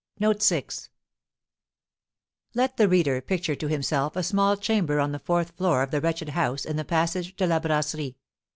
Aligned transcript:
Let 2.55 2.77
the 2.77 2.87
reader 2.87 3.21
picture 3.21 3.53
to 3.53 3.67
himself 3.67 4.15
a 4.15 4.23
small 4.23 4.57
chamber 4.57 4.99
on 4.99 5.11
the 5.11 5.19
fourth 5.19 5.51
floor 5.55 5.83
of 5.83 5.91
the 5.91 6.01
wretched 6.01 6.29
house 6.29 6.65
in 6.65 6.75
the 6.75 6.83
Passage 6.83 7.35
de 7.35 7.45
la 7.45 7.59
Brasserie. 7.59 8.15